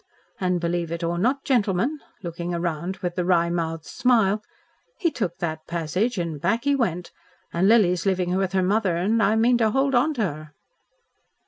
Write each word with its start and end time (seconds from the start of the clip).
And 0.39 0.59
believe 0.59 0.91
it 0.91 1.03
or 1.03 1.19
not, 1.19 1.43
gentlemen" 1.43 1.99
looking 2.23 2.53
round 2.53 2.97
with 3.03 3.13
the 3.13 3.23
wry 3.23 3.51
mouthed 3.51 3.85
smile, 3.85 4.41
"he 4.97 5.11
took 5.11 5.37
that 5.37 5.67
passage 5.67 6.17
and 6.17 6.41
back 6.41 6.63
he 6.63 6.73
went. 6.73 7.11
And 7.53 7.67
Lily's 7.69 8.07
living 8.07 8.35
with 8.35 8.53
her 8.53 8.63
mother 8.63 8.95
and 8.97 9.21
I 9.21 9.35
mean 9.35 9.59
to 9.59 9.69
hold 9.69 9.93
on 9.93 10.15
to 10.15 10.23
her." 10.23 10.53